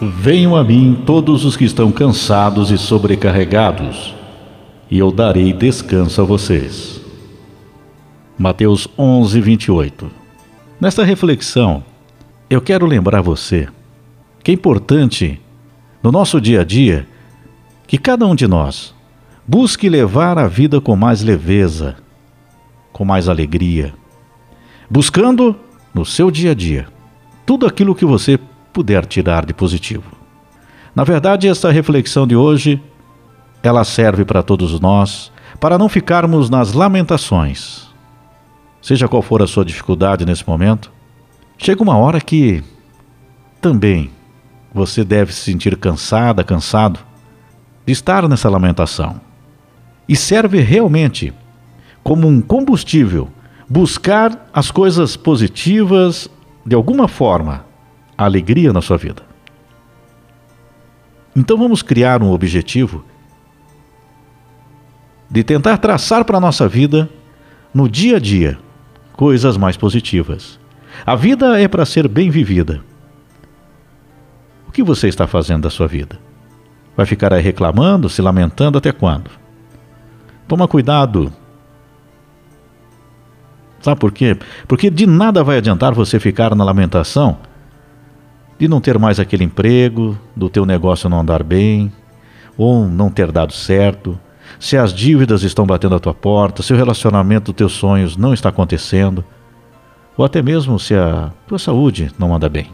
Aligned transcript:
Venham 0.00 0.56
a 0.56 0.64
mim 0.64 1.02
todos 1.04 1.44
os 1.44 1.58
que 1.58 1.64
estão 1.66 1.92
cansados 1.92 2.70
e 2.70 2.78
sobrecarregados, 2.78 4.14
e 4.90 4.98
eu 4.98 5.12
darei 5.12 5.52
descanso 5.52 6.22
a 6.22 6.24
vocês. 6.24 7.02
Mateus 8.38 8.88
11, 8.98 9.38
28. 9.42 10.10
Nesta 10.80 11.04
reflexão, 11.04 11.84
eu 12.48 12.62
quero 12.62 12.86
lembrar 12.86 13.20
você 13.20 13.68
que 14.42 14.50
é 14.50 14.54
importante 14.54 15.38
no 16.02 16.10
nosso 16.10 16.40
dia 16.40 16.62
a 16.62 16.64
dia 16.64 17.06
que 17.86 17.98
cada 17.98 18.26
um 18.26 18.34
de 18.34 18.48
nós 18.48 18.94
busque 19.46 19.86
levar 19.90 20.38
a 20.38 20.48
vida 20.48 20.80
com 20.80 20.96
mais 20.96 21.20
leveza, 21.20 21.96
com 22.90 23.04
mais 23.04 23.28
alegria, 23.28 23.92
buscando 24.88 25.54
no 25.92 26.06
seu 26.06 26.30
dia 26.30 26.52
a 26.52 26.54
dia 26.54 26.88
tudo 27.44 27.66
aquilo 27.66 27.94
que 27.94 28.06
você 28.06 28.38
puder 28.72 29.06
tirar 29.06 29.44
de 29.44 29.52
positivo. 29.52 30.10
Na 30.94 31.04
verdade, 31.04 31.48
esta 31.48 31.70
reflexão 31.70 32.26
de 32.26 32.34
hoje, 32.34 32.82
ela 33.62 33.84
serve 33.84 34.24
para 34.24 34.42
todos 34.42 34.78
nós, 34.80 35.30
para 35.60 35.78
não 35.78 35.88
ficarmos 35.88 36.48
nas 36.48 36.72
lamentações. 36.72 37.88
Seja 38.82 39.08
qual 39.08 39.22
for 39.22 39.42
a 39.42 39.46
sua 39.46 39.64
dificuldade 39.64 40.24
nesse 40.24 40.46
momento, 40.48 40.90
chega 41.58 41.82
uma 41.82 41.96
hora 41.96 42.20
que 42.20 42.64
também 43.60 44.10
você 44.72 45.04
deve 45.04 45.32
se 45.32 45.40
sentir 45.40 45.76
cansada, 45.76 46.42
cansado 46.42 47.00
de 47.84 47.92
estar 47.92 48.28
nessa 48.28 48.48
lamentação. 48.48 49.20
E 50.08 50.16
serve 50.16 50.60
realmente 50.60 51.32
como 52.02 52.26
um 52.26 52.40
combustível 52.40 53.28
buscar 53.68 54.48
as 54.52 54.70
coisas 54.70 55.16
positivas 55.16 56.28
de 56.64 56.74
alguma 56.74 57.06
forma, 57.06 57.64
alegria 58.24 58.72
na 58.72 58.80
sua 58.80 58.96
vida. 58.96 59.22
Então 61.34 61.56
vamos 61.56 61.82
criar 61.82 62.22
um 62.22 62.30
objetivo 62.30 63.04
de 65.30 65.44
tentar 65.44 65.78
traçar 65.78 66.24
para 66.24 66.38
a 66.38 66.40
nossa 66.40 66.66
vida, 66.68 67.08
no 67.72 67.88
dia 67.88 68.16
a 68.16 68.20
dia, 68.20 68.58
coisas 69.12 69.56
mais 69.56 69.76
positivas. 69.76 70.58
A 71.06 71.14
vida 71.14 71.60
é 71.60 71.68
para 71.68 71.86
ser 71.86 72.08
bem 72.08 72.30
vivida. 72.30 72.82
O 74.66 74.72
que 74.72 74.82
você 74.82 75.08
está 75.08 75.26
fazendo 75.26 75.62
da 75.62 75.70
sua 75.70 75.86
vida? 75.86 76.18
Vai 76.96 77.06
ficar 77.06 77.32
aí 77.32 77.42
reclamando, 77.42 78.08
se 78.08 78.20
lamentando 78.20 78.78
até 78.78 78.90
quando? 78.90 79.30
Toma 80.48 80.66
cuidado 80.66 81.32
Sabe 83.80 83.98
por 83.98 84.12
quê? 84.12 84.36
Porque 84.68 84.90
de 84.90 85.06
nada 85.06 85.42
vai 85.42 85.56
adiantar 85.56 85.94
você 85.94 86.20
ficar 86.20 86.54
na 86.54 86.64
lamentação 86.64 87.38
de 88.60 88.68
não 88.68 88.78
ter 88.78 88.98
mais 88.98 89.18
aquele 89.18 89.42
emprego, 89.42 90.18
do 90.36 90.50
teu 90.50 90.66
negócio 90.66 91.08
não 91.08 91.20
andar 91.20 91.42
bem, 91.42 91.90
ou 92.58 92.86
não 92.86 93.10
ter 93.10 93.32
dado 93.32 93.54
certo, 93.54 94.20
se 94.58 94.76
as 94.76 94.92
dívidas 94.92 95.42
estão 95.42 95.64
batendo 95.64 95.94
à 95.94 95.98
tua 95.98 96.12
porta, 96.12 96.62
se 96.62 96.70
o 96.70 96.76
relacionamento 96.76 97.52
dos 97.52 97.56
teus 97.56 97.72
sonhos 97.72 98.18
não 98.18 98.34
está 98.34 98.50
acontecendo, 98.50 99.24
ou 100.14 100.26
até 100.26 100.42
mesmo 100.42 100.78
se 100.78 100.94
a 100.94 101.32
tua 101.48 101.58
saúde 101.58 102.12
não 102.18 102.34
anda 102.34 102.50
bem. 102.50 102.70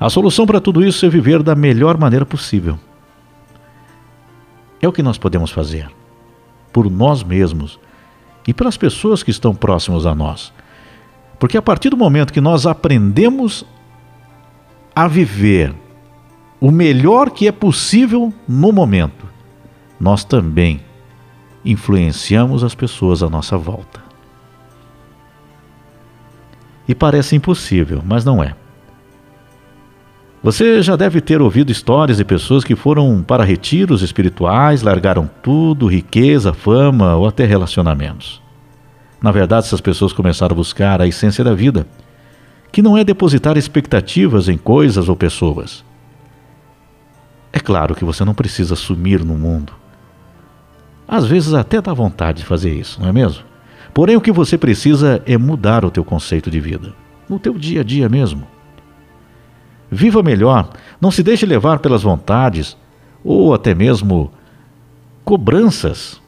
A 0.00 0.10
solução 0.10 0.44
para 0.44 0.60
tudo 0.60 0.84
isso 0.84 1.06
é 1.06 1.08
viver 1.08 1.40
da 1.40 1.54
melhor 1.54 1.96
maneira 1.96 2.26
possível. 2.26 2.76
É 4.82 4.88
o 4.88 4.92
que 4.92 5.04
nós 5.04 5.16
podemos 5.16 5.52
fazer 5.52 5.88
por 6.72 6.90
nós 6.90 7.22
mesmos 7.22 7.78
e 8.44 8.52
pelas 8.52 8.76
pessoas 8.76 9.22
que 9.22 9.30
estão 9.30 9.54
próximas 9.54 10.04
a 10.04 10.16
nós. 10.16 10.52
Porque 11.38 11.56
a 11.56 11.62
partir 11.62 11.90
do 11.90 11.96
momento 11.96 12.32
que 12.32 12.40
nós 12.40 12.66
aprendemos 12.66 13.64
a 14.94 15.08
viver 15.08 15.74
o 16.60 16.70
melhor 16.70 17.30
que 17.30 17.46
é 17.46 17.52
possível 17.52 18.32
no 18.48 18.72
momento, 18.72 19.26
nós 20.00 20.24
também 20.24 20.80
influenciamos 21.64 22.62
as 22.62 22.74
pessoas 22.74 23.22
à 23.22 23.28
nossa 23.28 23.56
volta. 23.56 24.02
E 26.86 26.94
parece 26.94 27.34
impossível, 27.34 28.02
mas 28.04 28.24
não 28.24 28.42
é. 28.42 28.54
Você 30.42 30.82
já 30.82 30.94
deve 30.94 31.22
ter 31.22 31.40
ouvido 31.40 31.72
histórias 31.72 32.18
de 32.18 32.24
pessoas 32.24 32.62
que 32.62 32.76
foram 32.76 33.22
para 33.22 33.44
retiros 33.44 34.02
espirituais, 34.02 34.82
largaram 34.82 35.28
tudo, 35.42 35.86
riqueza, 35.86 36.52
fama 36.52 37.16
ou 37.16 37.26
até 37.26 37.46
relacionamentos. 37.46 38.42
Na 39.22 39.32
verdade, 39.32 39.66
essas 39.66 39.80
pessoas 39.80 40.12
começaram 40.12 40.52
a 40.52 40.56
buscar 40.56 41.00
a 41.00 41.06
essência 41.06 41.42
da 41.42 41.54
vida, 41.54 41.86
que 42.74 42.82
não 42.82 42.98
é 42.98 43.04
depositar 43.04 43.56
expectativas 43.56 44.48
em 44.48 44.58
coisas 44.58 45.08
ou 45.08 45.14
pessoas. 45.14 45.84
É 47.52 47.60
claro 47.60 47.94
que 47.94 48.04
você 48.04 48.24
não 48.24 48.34
precisa 48.34 48.74
sumir 48.74 49.24
no 49.24 49.38
mundo. 49.38 49.72
Às 51.06 51.24
vezes 51.24 51.54
até 51.54 51.80
dá 51.80 51.94
vontade 51.94 52.38
de 52.38 52.44
fazer 52.44 52.74
isso, 52.74 53.00
não 53.00 53.08
é 53.08 53.12
mesmo? 53.12 53.44
Porém, 53.94 54.16
o 54.16 54.20
que 54.20 54.32
você 54.32 54.58
precisa 54.58 55.22
é 55.24 55.38
mudar 55.38 55.84
o 55.84 55.90
teu 55.90 56.04
conceito 56.04 56.50
de 56.50 56.58
vida, 56.58 56.92
no 57.28 57.38
teu 57.38 57.56
dia 57.56 57.82
a 57.82 57.84
dia 57.84 58.08
mesmo. 58.08 58.44
Viva 59.88 60.20
melhor, 60.20 60.70
não 61.00 61.12
se 61.12 61.22
deixe 61.22 61.46
levar 61.46 61.78
pelas 61.78 62.02
vontades 62.02 62.76
ou 63.22 63.54
até 63.54 63.72
mesmo 63.72 64.32
cobranças 65.24 66.20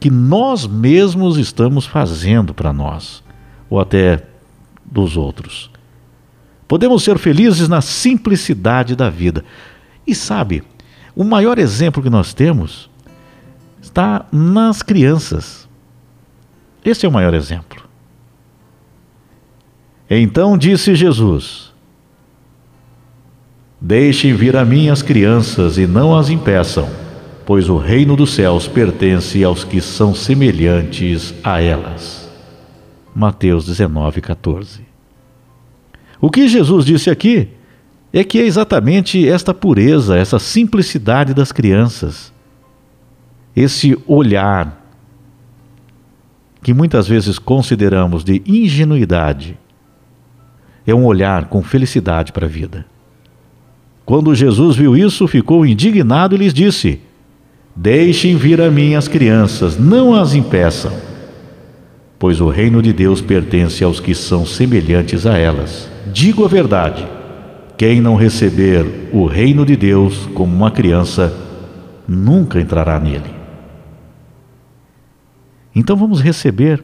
que 0.00 0.10
nós 0.10 0.66
mesmos 0.66 1.38
estamos 1.38 1.86
fazendo 1.86 2.52
para 2.52 2.72
nós 2.72 3.22
ou 3.70 3.78
até 3.78 4.24
dos 4.84 5.16
outros. 5.16 5.72
Podemos 6.66 7.02
ser 7.02 7.18
felizes 7.18 7.68
na 7.68 7.80
simplicidade 7.80 8.96
da 8.96 9.10
vida. 9.10 9.44
E 10.06 10.14
sabe, 10.14 10.62
o 11.14 11.24
maior 11.24 11.58
exemplo 11.58 12.02
que 12.02 12.10
nós 12.10 12.32
temos 12.34 12.90
está 13.80 14.26
nas 14.32 14.82
crianças. 14.82 15.68
Esse 16.84 17.06
é 17.06 17.08
o 17.08 17.12
maior 17.12 17.34
exemplo. 17.34 17.84
Então 20.08 20.56
disse 20.58 20.94
Jesus: 20.94 21.72
Deixem 23.80 24.34
vir 24.34 24.56
a 24.56 24.64
mim 24.64 24.88
as 24.88 25.02
crianças 25.02 25.78
e 25.78 25.86
não 25.86 26.16
as 26.16 26.28
impeçam, 26.30 26.88
pois 27.46 27.68
o 27.68 27.76
reino 27.76 28.16
dos 28.16 28.34
céus 28.34 28.66
pertence 28.66 29.42
aos 29.44 29.64
que 29.64 29.80
são 29.80 30.14
semelhantes 30.14 31.34
a 31.42 31.60
elas. 31.60 32.28
Mateus 33.14 33.64
19, 33.66 34.20
14. 34.20 34.93
O 36.20 36.30
que 36.30 36.48
Jesus 36.48 36.84
disse 36.84 37.10
aqui 37.10 37.48
é 38.12 38.22
que 38.22 38.38
é 38.38 38.42
exatamente 38.44 39.28
esta 39.28 39.52
pureza, 39.52 40.16
essa 40.16 40.38
simplicidade 40.38 41.34
das 41.34 41.50
crianças, 41.50 42.32
esse 43.56 43.98
olhar 44.06 44.82
que 46.62 46.72
muitas 46.72 47.06
vezes 47.06 47.38
consideramos 47.38 48.24
de 48.24 48.42
ingenuidade, 48.46 49.58
é 50.86 50.94
um 50.94 51.04
olhar 51.04 51.46
com 51.46 51.62
felicidade 51.62 52.32
para 52.32 52.46
a 52.46 52.48
vida. 52.48 52.86
Quando 54.04 54.34
Jesus 54.34 54.76
viu 54.76 54.96
isso, 54.96 55.26
ficou 55.26 55.64
indignado 55.64 56.34
e 56.34 56.38
lhes 56.38 56.54
disse: 56.54 57.00
Deixem 57.74 58.36
vir 58.36 58.60
a 58.60 58.70
mim 58.70 58.94
as 58.94 59.08
crianças, 59.08 59.78
não 59.78 60.14
as 60.14 60.34
impeçam, 60.34 60.92
pois 62.24 62.40
o 62.40 62.48
reino 62.48 62.80
de 62.80 62.90
Deus 62.90 63.20
pertence 63.20 63.84
aos 63.84 64.00
que 64.00 64.14
são 64.14 64.46
semelhantes 64.46 65.26
a 65.26 65.36
elas. 65.36 65.90
Digo 66.10 66.42
a 66.42 66.48
verdade: 66.48 67.06
quem 67.76 68.00
não 68.00 68.16
receber 68.16 69.10
o 69.12 69.26
reino 69.26 69.62
de 69.66 69.76
Deus 69.76 70.24
como 70.32 70.56
uma 70.56 70.70
criança, 70.70 71.36
nunca 72.08 72.58
entrará 72.58 72.98
nele. 72.98 73.30
Então 75.74 75.94
vamos 75.94 76.22
receber 76.22 76.82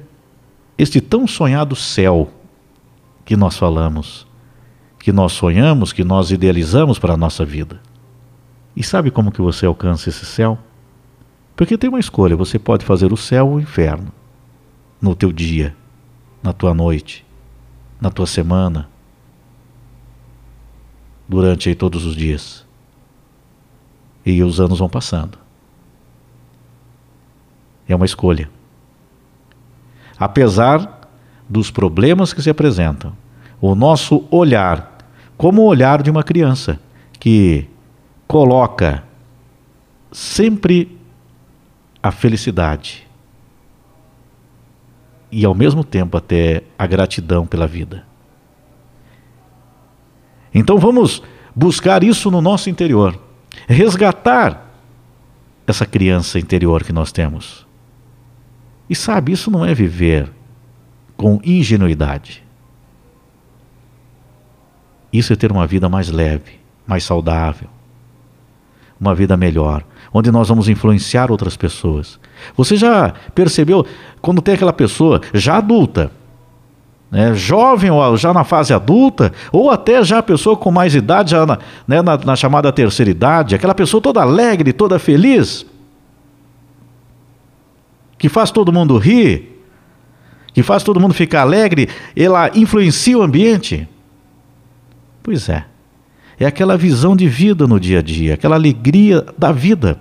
este 0.77 1.01
tão 1.01 1.27
sonhado 1.27 1.75
céu 1.75 2.29
que 3.25 3.35
nós 3.35 3.57
falamos 3.57 4.27
que 4.99 5.11
nós 5.11 5.33
sonhamos, 5.33 5.91
que 5.91 6.05
nós 6.05 6.31
idealizamos 6.31 6.99
para 6.99 7.15
a 7.15 7.17
nossa 7.17 7.47
vida. 7.47 7.81
E 8.77 8.83
sabe 8.83 9.11
como 9.11 9.33
que 9.33 9.41
você 9.41 9.65
alcança 9.65 10.11
esse 10.11 10.27
céu? 10.27 10.59
Porque 11.57 11.79
tem 11.79 11.89
uma 11.89 11.99
escolha, 11.99 12.37
você 12.37 12.59
pode 12.59 12.85
fazer 12.85 13.11
o 13.11 13.17
céu 13.17 13.49
ou 13.49 13.55
o 13.55 13.61
inferno 13.61 14.20
no 15.01 15.15
teu 15.15 15.33
dia, 15.33 15.75
na 16.43 16.53
tua 16.53 16.75
noite, 16.75 17.25
na 18.01 18.11
tua 18.11 18.27
semana, 18.27 18.89
durante 21.29 21.69
aí 21.69 21.75
todos 21.75 22.05
os 22.05 22.15
dias. 22.15 22.67
E 24.25 24.43
os 24.43 24.61
anos 24.61 24.79
vão 24.79 24.89
passando. 24.89 25.39
É 27.89 27.95
uma 27.95 28.05
escolha. 28.05 28.51
Apesar 30.19 31.09
dos 31.49 31.71
problemas 31.71 32.33
que 32.33 32.43
se 32.43 32.51
apresentam, 32.51 33.17
o 33.61 33.75
nosso 33.75 34.25
olhar 34.31 34.91
como 35.41 35.63
o 35.63 35.65
olhar 35.65 36.03
de 36.03 36.11
uma 36.11 36.23
criança 36.23 36.79
que 37.19 37.67
coloca 38.27 39.03
sempre 40.13 40.99
a 42.03 42.13
felicidade 42.13 43.09
e 45.31 45.45
ao 45.45 45.55
mesmo 45.55 45.85
tempo 45.85 46.17
até 46.17 46.63
a 46.79 46.87
gratidão 46.87 47.47
pela 47.47 47.67
vida. 47.67 48.05
Então 50.53 50.79
vamos 50.79 51.23
buscar 51.55 52.03
isso 52.03 52.31
no 52.31 52.41
nosso 52.41 52.69
interior, 52.69 53.19
resgatar 53.69 54.69
essa 55.67 55.87
criança 55.87 56.39
interior 56.39 56.83
que 56.83 56.93
nós 56.93 57.13
temos. 57.13 57.67
E 58.89 58.95
sabe, 58.95 59.33
isso 59.33 59.51
não 59.51 59.65
é 59.65 59.73
viver 59.73 60.31
com 61.17 61.41
ingenuidade. 61.45 62.43
Isso 65.13 65.33
é 65.33 65.37
ter 65.37 65.53
uma 65.53 65.67
vida 65.67 65.89
mais 65.89 66.09
leve, 66.09 66.59
mais 66.87 67.05
saudável, 67.05 67.69
uma 69.01 69.15
vida 69.15 69.37
melhor, 69.37 69.83
onde 70.13 70.31
nós 70.31 70.49
vamos 70.49 70.69
influenciar 70.69 71.31
outras 71.31 71.57
pessoas. 71.57 72.21
Você 72.57 72.77
já 72.77 73.15
percebeu 73.35 73.87
quando 74.21 74.43
tem 74.43 74.55
aquela 74.55 74.73
pessoa 74.73 75.21
já 75.33 75.57
adulta, 75.57 76.13
né, 77.11 77.35
jovem 77.35 77.91
ou 77.91 78.17
já 78.17 78.33
na 78.33 78.45
fase 78.45 78.73
adulta, 78.73 79.33
ou 79.51 79.71
até 79.71 80.05
já 80.05 80.19
a 80.19 80.23
pessoa 80.23 80.57
com 80.57 80.71
mais 80.71 80.95
idade, 80.95 81.31
já 81.31 81.47
na, 81.47 81.59
né, 81.89 82.03
na, 82.03 82.17
na 82.19 82.37
chamada 82.37 82.71
terceira 82.71 83.11
idade, 83.11 83.55
aquela 83.55 83.75
pessoa 83.75 84.01
toda 84.01 84.21
alegre, 84.21 84.73
toda 84.73 84.99
feliz, 84.99 85.67
que 88.19 88.29
faz 88.29 88.51
todo 88.51 88.73
mundo 88.73 88.99
rir, 88.99 89.65
que 90.53 90.63
faz 90.63 90.83
todo 90.83 91.01
mundo 91.01 91.15
ficar 91.15 91.41
alegre, 91.41 91.89
ela 92.15 92.51
influencia 92.55 93.17
o 93.17 93.23
ambiente. 93.23 93.89
Pois 95.23 95.49
é. 95.49 95.70
É 96.41 96.47
aquela 96.47 96.79
visão 96.79 97.15
de 97.15 97.29
vida 97.29 97.67
no 97.67 97.79
dia 97.79 97.99
a 97.99 98.03
dia, 98.03 98.33
aquela 98.33 98.57
alegria 98.57 99.27
da 99.37 99.53
vida. 99.53 100.01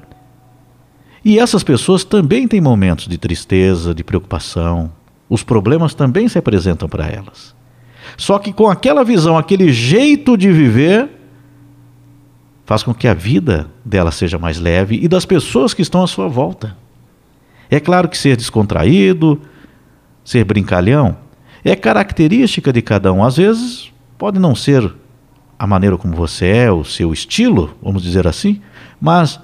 E 1.23 1.37
essas 1.37 1.63
pessoas 1.63 2.05
também 2.05 2.47
têm 2.47 2.61
momentos 2.61 3.09
de 3.09 3.17
tristeza, 3.17 3.93
de 3.93 4.05
preocupação. 4.05 4.89
Os 5.29 5.43
problemas 5.43 5.93
também 5.93 6.29
se 6.29 6.37
apresentam 6.37 6.87
para 6.87 7.07
elas. 7.07 7.53
Só 8.15 8.39
que 8.39 8.53
com 8.53 8.69
aquela 8.69 9.03
visão, 9.03 9.37
aquele 9.37 9.73
jeito 9.73 10.37
de 10.37 10.49
viver, 10.49 11.09
faz 12.65 12.83
com 12.83 12.93
que 12.93 13.07
a 13.07 13.13
vida 13.13 13.69
dela 13.83 14.09
seja 14.09 14.39
mais 14.39 14.57
leve 14.59 14.97
e 15.01 15.09
das 15.09 15.25
pessoas 15.25 15.73
que 15.73 15.81
estão 15.81 16.01
à 16.01 16.07
sua 16.07 16.29
volta. 16.29 16.77
É 17.69 17.81
claro 17.81 18.07
que 18.07 18.17
ser 18.17 18.37
descontraído, 18.37 19.41
ser 20.23 20.45
brincalhão, 20.45 21.17
é 21.65 21.75
característica 21.75 22.71
de 22.71 22.81
cada 22.81 23.11
um. 23.11 23.25
Às 23.25 23.35
vezes 23.35 23.91
pode 24.17 24.39
não 24.39 24.55
ser 24.55 24.89
a 25.59 25.67
maneira 25.67 25.97
como 25.97 26.15
você 26.15 26.47
é, 26.47 26.71
o 26.71 26.85
seu 26.85 27.11
estilo, 27.11 27.75
vamos 27.83 28.01
dizer 28.01 28.25
assim, 28.25 28.61
mas 28.99 29.37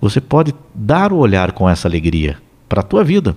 você 0.00 0.18
pode 0.18 0.54
dar 0.74 1.12
o 1.12 1.18
olhar 1.18 1.52
com 1.52 1.68
essa 1.68 1.86
alegria 1.86 2.38
para 2.68 2.80
a 2.80 2.82
tua 2.82 3.04
vida. 3.04 3.36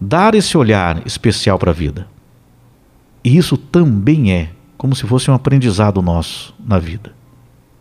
Dar 0.00 0.34
esse 0.34 0.56
olhar 0.56 1.04
especial 1.04 1.58
para 1.58 1.72
a 1.72 1.74
vida. 1.74 2.06
E 3.24 3.36
isso 3.36 3.56
também 3.56 4.32
é 4.32 4.50
como 4.78 4.94
se 4.94 5.06
fosse 5.06 5.30
um 5.30 5.34
aprendizado 5.34 6.00
nosso 6.00 6.54
na 6.64 6.78
vida. 6.78 7.12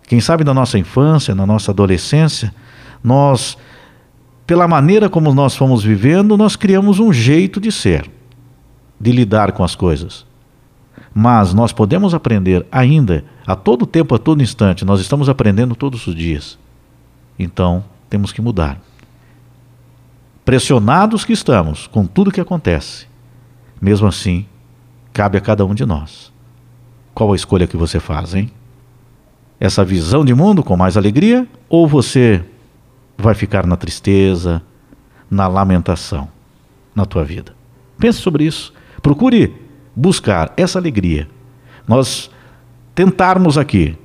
Quem 0.07 0.19
sabe 0.19 0.43
na 0.43 0.53
nossa 0.53 0.79
infância, 0.79 1.35
na 1.35 1.45
nossa 1.45 1.71
adolescência, 1.71 2.53
nós, 3.03 3.57
pela 4.47 4.67
maneira 4.67 5.09
como 5.09 5.33
nós 5.33 5.55
fomos 5.55 5.83
vivendo, 5.83 6.37
nós 6.37 6.55
criamos 6.55 6.99
um 6.99 7.11
jeito 7.11 7.59
de 7.59 7.71
ser, 7.71 8.09
de 8.99 9.11
lidar 9.11 9.51
com 9.51 9.63
as 9.63 9.75
coisas. 9.75 10.25
Mas 11.17 11.53
nós 11.53 11.71
podemos 11.71 12.13
aprender 12.13 12.65
ainda, 12.69 13.23
a 13.47 13.55
todo 13.55 13.85
tempo, 13.85 14.13
a 14.13 14.19
todo 14.19 14.43
instante, 14.43 14.83
nós 14.83 14.99
estamos 14.99 15.29
aprendendo 15.29 15.73
todos 15.73 16.05
os 16.07 16.13
dias. 16.13 16.59
Então, 17.39 17.85
temos 18.09 18.33
que 18.33 18.41
mudar. 18.41 18.81
Pressionados 20.43 21.23
que 21.23 21.31
estamos 21.31 21.87
com 21.87 22.05
tudo 22.05 22.33
que 22.33 22.41
acontece, 22.41 23.07
mesmo 23.79 24.07
assim, 24.07 24.45
cabe 25.13 25.37
a 25.37 25.41
cada 25.41 25.65
um 25.65 25.73
de 25.73 25.85
nós. 25.85 26.33
Qual 27.13 27.31
a 27.31 27.35
escolha 27.37 27.65
que 27.65 27.77
você 27.77 27.97
faz, 27.97 28.35
hein? 28.35 28.51
Essa 29.57 29.85
visão 29.85 30.25
de 30.25 30.33
mundo 30.33 30.61
com 30.61 30.75
mais 30.75 30.97
alegria 30.97 31.47
ou 31.69 31.87
você 31.87 32.43
vai 33.17 33.33
ficar 33.33 33.65
na 33.65 33.77
tristeza, 33.77 34.61
na 35.31 35.47
lamentação 35.47 36.27
na 36.93 37.05
tua 37.05 37.23
vida? 37.23 37.55
Pense 37.97 38.19
sobre 38.19 38.43
isso. 38.43 38.73
Procure 39.01 39.64
buscar 39.95 40.53
essa 40.57 40.77
alegria, 40.77 41.27
nós 41.87 42.29
tentarmos 42.93 43.57
aqui, 43.57 43.97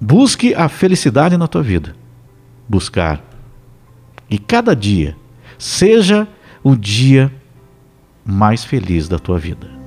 busque 0.00 0.54
a 0.54 0.68
felicidade 0.68 1.36
na 1.36 1.46
tua 1.46 1.62
vida. 1.62 1.94
Buscar. 2.68 3.22
E 4.30 4.38
cada 4.38 4.74
dia 4.74 5.16
seja 5.58 6.26
o 6.62 6.74
dia 6.74 7.32
mais 8.24 8.64
feliz 8.64 9.06
da 9.06 9.18
tua 9.18 9.38
vida. 9.38 9.83